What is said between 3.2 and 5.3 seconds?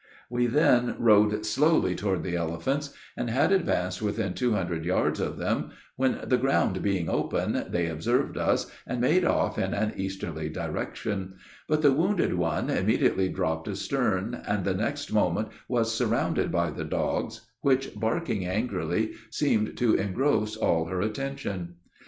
had advanced within two hundred yards